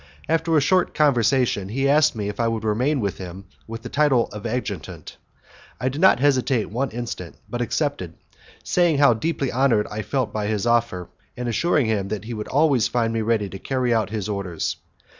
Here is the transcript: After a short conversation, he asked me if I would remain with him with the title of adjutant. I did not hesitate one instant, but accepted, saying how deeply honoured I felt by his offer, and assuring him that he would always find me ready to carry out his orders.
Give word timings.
After 0.27 0.57
a 0.57 0.61
short 0.61 0.95
conversation, 0.95 1.69
he 1.69 1.87
asked 1.87 2.15
me 2.15 2.27
if 2.27 2.39
I 2.39 2.47
would 2.47 2.63
remain 2.63 3.01
with 3.01 3.19
him 3.19 3.45
with 3.67 3.83
the 3.83 3.89
title 3.89 4.29
of 4.33 4.47
adjutant. 4.47 5.15
I 5.79 5.89
did 5.89 6.01
not 6.01 6.19
hesitate 6.19 6.71
one 6.71 6.89
instant, 6.89 7.35
but 7.47 7.61
accepted, 7.61 8.15
saying 8.63 8.97
how 8.97 9.13
deeply 9.13 9.51
honoured 9.51 9.85
I 9.91 10.01
felt 10.01 10.33
by 10.33 10.47
his 10.47 10.65
offer, 10.65 11.09
and 11.37 11.47
assuring 11.47 11.85
him 11.85 12.07
that 12.07 12.23
he 12.23 12.33
would 12.33 12.47
always 12.47 12.87
find 12.87 13.13
me 13.13 13.21
ready 13.21 13.47
to 13.49 13.59
carry 13.59 13.93
out 13.93 14.09
his 14.09 14.27
orders. 14.27 14.77